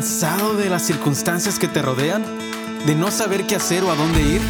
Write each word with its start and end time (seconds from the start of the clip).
cansado 0.00 0.54
de 0.54 0.70
las 0.70 0.80
circunstancias 0.80 1.58
que 1.58 1.68
te 1.68 1.82
rodean? 1.82 2.24
¿De 2.86 2.94
no 2.94 3.10
saber 3.10 3.46
qué 3.46 3.56
hacer 3.56 3.84
o 3.84 3.92
a 3.92 3.96
dónde 3.96 4.22
ir? 4.22 4.40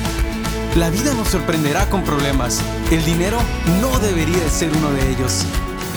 La 0.77 0.91
vida 0.91 1.13
nos 1.15 1.27
sorprenderá 1.27 1.91
con 1.91 2.05
problemas. 2.05 2.63
El 2.93 3.05
dinero 3.05 3.37
no 3.81 3.99
debería 3.99 4.39
de 4.39 4.49
ser 4.49 4.71
uno 4.77 4.93
de 4.93 5.11
ellos. 5.11 5.45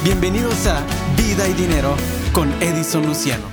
Bienvenidos 0.03 0.65
a 0.65 0.81
Vida 1.15 1.47
y 1.47 1.53
Dinero 1.53 1.95
con 2.33 2.51
Edison 2.63 3.05
Luciano. 3.05 3.43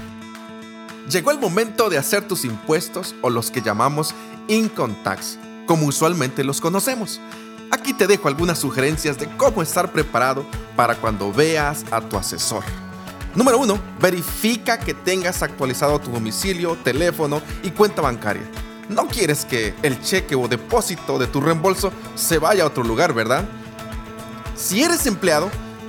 Llegó 1.11 1.33
el 1.33 1.39
momento 1.39 1.91
de 1.91 1.99
hacer 1.99 2.27
tus 2.27 2.47
impuestos 2.47 3.15
o 3.21 3.29
los 3.29 3.51
que 3.51 3.61
llamamos 3.61 4.15
income 4.49 4.97
tax, 5.05 5.39
como 5.67 5.85
usualmente 5.85 6.45
los 6.45 6.63
conocemos. 6.63 7.21
Aquí 7.71 7.93
te 7.93 8.07
dejo 8.07 8.29
algunas 8.29 8.59
sugerencias 8.59 9.19
de 9.19 9.29
cómo 9.37 9.61
estar 9.61 9.93
preparado 9.93 10.47
para 10.77 10.95
cuando 10.95 11.31
veas 11.31 11.85
a 11.91 12.01
tu 12.01 12.17
asesor. 12.17 12.65
Número 13.35 13.59
1. 13.59 13.81
Verifica 14.01 14.79
que 14.79 14.95
tengas 14.95 15.43
actualizado 15.43 16.01
tu 16.01 16.11
domicilio, 16.11 16.77
teléfono 16.83 17.41
y 17.63 17.71
cuenta 17.71 18.03
bancaria. 18.03 18.43
No 18.89 19.07
quieres 19.07 19.45
que 19.45 19.75
el 19.83 20.01
cheque 20.03 20.35
o 20.35 20.49
depósito 20.49 21.19
de 21.19 21.29
tu 21.29 21.41
reembolso 21.41 21.93
se 22.17 22.39
vaya 22.39 22.65
a 22.65 22.67
otro 22.67 22.83
lugar, 22.83 23.15
¿verdad? 23.15 23.49
Si 24.57 24.83
eres 24.83 25.07
empleado, 25.07 25.49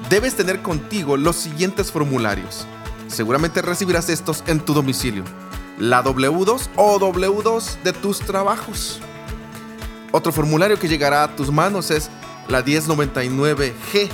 debes 0.09 0.36
tener 0.36 0.62
contigo 0.62 1.17
los 1.17 1.36
siguientes 1.36 1.91
formularios. 1.91 2.67
Seguramente 3.08 3.62
recibirás 3.64 4.09
estos 4.09 4.44
en 4.45 4.59
tu 4.59 4.73
domicilio. 4.73 5.23
La 5.80 6.03
W2 6.03 6.70
o 6.76 7.00
W2 7.00 7.81
de 7.84 7.94
tus 7.94 8.20
trabajos. 8.20 9.00
Otro 10.12 10.31
formulario 10.31 10.78
que 10.78 10.88
llegará 10.88 11.23
a 11.23 11.36
tus 11.36 11.52
manos 11.52 11.89
es 11.89 12.12
la 12.48 12.64
1099G 12.64 14.09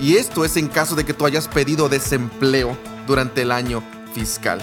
y 0.00 0.16
esto 0.16 0.44
es 0.44 0.56
en 0.56 0.68
caso 0.68 0.94
de 0.94 1.04
que 1.04 1.14
tú 1.14 1.26
hayas 1.26 1.48
pedido 1.48 1.88
desempleo 1.88 2.76
durante 3.06 3.42
el 3.42 3.52
año 3.52 3.82
fiscal. 4.14 4.60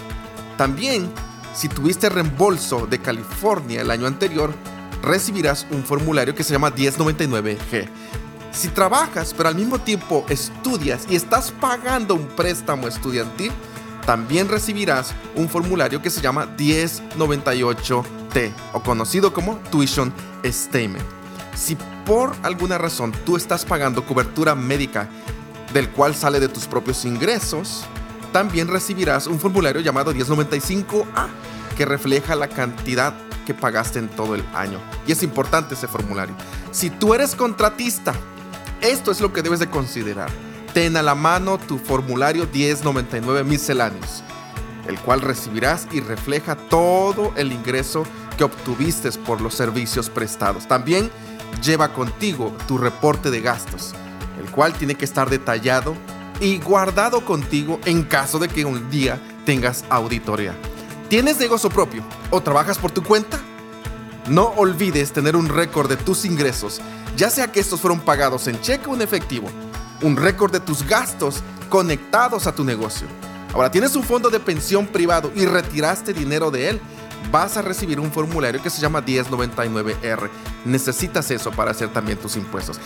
También, 0.58 1.12
si 1.54 1.68
tuviste 1.70 2.10
reembolso 2.10 2.88
de 2.88 3.00
California 3.00 3.82
el 3.82 3.92
año 3.92 4.08
anterior, 4.08 4.54
recibirás 5.02 5.67
un 5.72 5.84
formulario 5.84 6.34
que 6.36 6.44
se 6.44 6.54
llama 6.54 6.73
1099G. 6.73 7.88
Si 8.52 8.70
trabajas 8.70 9.34
pero 9.36 9.50
al 9.50 9.56
mismo 9.56 9.80
tiempo 9.80 10.26
estudias 10.30 11.06
y 11.09 11.16
estás 11.16 11.52
pagando 11.52 12.16
un 12.16 12.28
préstamo 12.28 12.88
estudiantil, 12.88 13.52
también 14.06 14.48
recibirás 14.48 15.14
un 15.36 15.50
formulario 15.50 16.02
que 16.02 16.10
se 16.10 16.22
llama 16.22 16.56
1098T 16.58 18.54
o 18.73 18.82
conocido 18.82 19.34
como 19.34 19.58
Tuition 19.72 20.14
Statement. 20.45 21.25
Si 21.56 21.78
por 22.06 22.36
alguna 22.44 22.78
razón 22.78 23.14
tú 23.25 23.38
estás 23.38 23.66
pagando 23.66 24.06
cobertura 24.06 24.56
médica 24.56 25.08
del 25.73 25.89
cual 25.89 26.14
sale 26.14 26.39
de 26.39 26.50
tus 26.50 26.67
propios 26.67 27.06
ingresos, 27.06 27.86
también 28.31 28.67
recibirás 28.67 29.28
un 29.28 29.39
formulario 29.39 29.81
llamado 29.81 30.14
1095A 30.14 31.28
que 31.78 31.86
refleja 31.86 32.36
la 32.36 32.50
cantidad 32.50 33.14
que 33.45 33.53
pagaste 33.53 34.00
en 34.00 34.09
todo 34.09 34.36
el 34.36 34.44
año. 34.53 34.80
Y 35.08 35.14
es 35.14 35.23
importante 35.23 35.76
ese 35.76 35.88
formulario. 35.88 36.36
Si 36.72 36.89
tú 36.89 37.14
eres 37.14 37.36
contratista, 37.36 38.14
esto 38.81 39.11
es 39.11 39.22
lo 39.22 39.31
que 39.31 39.42
debes 39.42 39.59
de 39.59 39.70
considerar. 39.70 40.30
Ten 40.73 40.98
a 40.98 41.02
la 41.02 41.16
mano 41.16 41.58
tu 41.58 41.78
formulario 41.78 42.48
1099 42.52 43.45
misceláneos, 43.45 44.23
el 44.88 45.00
cual 45.00 45.22
recibirás 45.22 45.88
y 45.92 46.02
refleja 46.02 46.56
todo 46.56 47.31
el 47.38 47.53
ingreso 47.53 48.03
que 48.38 48.44
obtuviste 48.44 49.09
por 49.26 49.39
los 49.39 49.53
servicios 49.53 50.09
prestados. 50.09 50.67
También 50.67 51.09
lleva 51.61 51.94
contigo 51.94 52.56
tu 52.67 52.78
reporte 52.78 53.31
de 53.31 53.42
gastos, 53.42 53.94
el 54.39 54.50
cual 54.52 54.73
tiene 54.73 54.95
que 54.95 55.06
estar 55.06 55.30
detallado 55.30 55.95
y 56.39 56.59
guardado 56.59 57.23
contigo 57.25 57.80
en 57.86 58.03
caso 58.03 58.39
de 58.39 58.48
que 58.48 58.66
un 58.66 58.89
día 58.89 59.20
tengas 59.45 59.86
auditoría. 59.89 60.56
¿Tienes 61.09 61.39
negocio 61.39 61.70
propio 61.70 62.03
o 62.31 62.42
trabajas 62.42 62.78
por 62.78 62.92
tu 62.92 63.03
cuenta? 63.03 63.39
No 64.28 64.48
olvides 64.58 65.14
tener 65.14 65.36
un 65.36 65.48
récord 65.48 65.88
de 65.88 65.98
tus 65.98 66.26
ingresos, 66.26 66.81
ya 67.16 67.30
sea 67.30 67.52
que 67.52 67.59
estos 67.59 67.80
fueron 67.80 68.00
pagados 68.00 68.48
en 68.48 68.60
cheque 68.60 68.89
o 68.89 68.95
en 68.95 69.02
efectivo, 69.02 69.48
un 70.02 70.17
récord 70.17 70.52
de 70.52 70.60
tus 70.60 70.86
gastos 70.86 71.43
conectados 71.70 72.48
a 72.48 72.55
tu 72.55 72.64
negocio. 72.64 73.08
Ahora 73.54 73.72
tienes 73.72 73.95
un 73.95 74.04
fondo 74.04 74.30
de 74.30 74.39
pensión 74.39 74.87
privado 74.87 75.32
y 75.36 75.45
retiraste 75.45 76.14
dinero 76.14 76.52
de 76.52 76.70
él 76.70 76.82
vas 77.31 77.58
a 77.58 77.61
recibir 77.61 77.99
un 77.99 78.11
formulario 78.11 78.61
que 78.61 78.69
se 78.69 78.81
llama 78.81 79.05
1099R. 79.05 80.30
Necesitas 80.65 81.31
eso 81.31 81.52
para 81.52 81.71
hacer 81.71 81.89
también 81.89 82.17
tus 82.17 82.36
impuestos. 82.36 82.80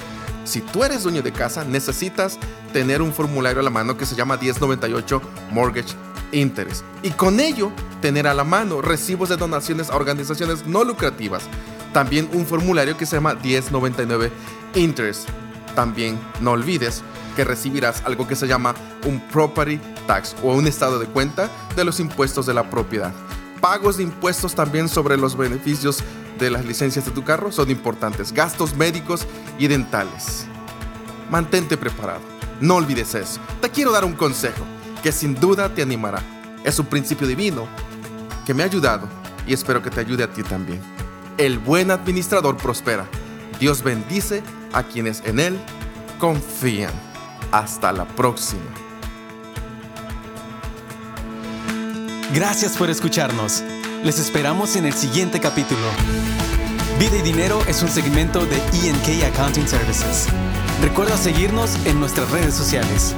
Si 0.46 0.62
tú 0.62 0.84
eres 0.84 1.04
dueño 1.04 1.22
de 1.22 1.32
casa, 1.32 1.64
necesitas 1.64 2.40
tener 2.74 3.02
un 3.02 3.14
formulario 3.14 3.60
a 3.60 3.64
la 3.64 3.70
mano 3.70 3.98
que 3.98 4.06
se 4.06 4.16
llama 4.16 4.38
1098 4.38 5.22
Mortgage 5.52 5.96
Interest. 6.32 6.84
Y 7.04 7.12
con 7.12 7.40
ello, 7.40 7.72
tener 8.02 8.28
a 8.28 8.34
la 8.34 8.44
mano 8.44 8.82
recibos 8.82 9.30
de 9.30 9.38
donaciones 9.38 9.90
a 9.90 9.96
organizaciones 9.96 10.66
no 10.66 10.84
lucrativas. 10.84 11.44
También 11.94 12.30
un 12.34 12.46
formulario 12.46 12.98
que 12.98 13.06
se 13.06 13.16
llama 13.16 13.36
1099 13.36 14.32
Interest. 14.76 15.30
También 15.76 16.20
no 16.42 16.52
olvides 16.52 17.04
que 17.36 17.44
recibirás 17.44 18.02
algo 18.06 18.28
que 18.28 18.36
se 18.36 18.48
llama 18.48 18.76
un 19.06 19.20
property 19.30 19.80
tax 20.08 20.36
o 20.44 20.54
un 20.54 20.68
estado 20.68 21.00
de 21.00 21.06
cuenta 21.06 21.50
de 21.76 21.86
los 21.86 22.00
impuestos 22.00 22.46
de 22.46 22.54
la 22.54 22.70
propiedad 22.70 23.14
pagos 23.62 23.98
de 23.98 24.04
impuestos 24.04 24.56
también 24.56 24.90
sobre 24.90 25.18
los 25.18 25.38
beneficios 25.38 26.04
de 26.40 26.50
las 26.50 26.66
licencias 26.66 27.06
de 27.06 27.12
tu 27.12 27.24
carro 27.24 27.52
son 27.52 27.70
importantes. 27.70 28.32
Gastos 28.32 28.76
médicos 28.76 29.28
y 29.58 29.68
dentales. 29.68 30.46
Mantente 31.30 31.78
preparado. 31.78 32.22
No 32.62 32.76
olvides 32.76 33.16
eso. 33.16 33.40
Te 33.62 33.70
quiero 33.70 33.92
dar 33.92 34.06
un 34.06 34.14
consejo 34.14 34.64
que 35.04 35.12
sin 35.12 35.36
duda 35.36 35.74
te 35.74 35.82
animará. 35.82 36.22
Es 36.64 36.80
un 36.80 36.88
principio 36.88 37.28
divino 37.28 37.68
que 38.46 38.54
me 38.54 38.64
ha 38.64 38.66
ayudado 38.66 39.08
y 39.46 39.54
espero 39.54 39.82
que 39.82 39.90
te 39.90 40.00
ayude 40.00 40.24
a 40.24 40.32
ti 40.32 40.44
también. 40.44 40.82
El 41.38 41.60
buen 41.60 41.92
administrador 41.92 42.58
prospera. 42.58 43.08
Dios 43.60 43.84
bendice 43.84 44.44
a 44.74 44.84
quienes 44.84 45.22
en 45.26 45.40
Él 45.40 45.60
confían. 46.20 46.92
Hasta 47.52 47.92
la 47.92 48.06
próxima. 48.06 48.89
Gracias 52.34 52.78
por 52.78 52.92
escucharnos. 52.92 53.64
Les 54.04 54.20
esperamos 54.20 54.76
en 54.76 54.86
el 54.86 54.94
siguiente 54.94 55.40
capítulo. 55.40 55.82
Vida 57.00 57.18
y 57.18 57.22
Dinero 57.24 57.60
es 57.68 57.82
un 57.82 57.90
segmento 57.90 58.46
de 58.46 58.58
ENK 58.58 59.34
Accounting 59.34 59.68
Services. 59.68 60.28
Recuerda 60.80 61.18
seguirnos 61.18 61.84
en 61.88 62.00
nuestras 62.00 62.30
redes 62.30 62.54
sociales. 62.54 63.16